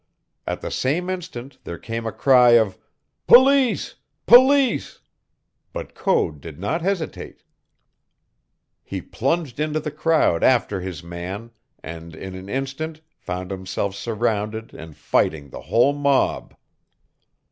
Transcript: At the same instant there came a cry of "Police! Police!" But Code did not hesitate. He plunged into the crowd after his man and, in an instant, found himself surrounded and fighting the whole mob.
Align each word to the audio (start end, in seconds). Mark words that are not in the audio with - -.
At 0.47 0.61
the 0.61 0.71
same 0.71 1.11
instant 1.11 1.59
there 1.63 1.77
came 1.77 2.07
a 2.07 2.11
cry 2.11 2.53
of 2.57 2.79
"Police! 3.27 3.97
Police!" 4.25 4.99
But 5.73 5.93
Code 5.93 6.41
did 6.41 6.57
not 6.59 6.81
hesitate. 6.81 7.43
He 8.81 8.99
plunged 8.99 9.59
into 9.59 9.79
the 9.79 9.91
crowd 9.91 10.43
after 10.43 10.81
his 10.81 11.03
man 11.03 11.51
and, 11.83 12.15
in 12.15 12.33
an 12.33 12.49
instant, 12.49 13.01
found 13.15 13.51
himself 13.51 13.93
surrounded 13.93 14.73
and 14.73 14.97
fighting 14.97 15.51
the 15.51 15.61
whole 15.61 15.93
mob. 15.93 16.55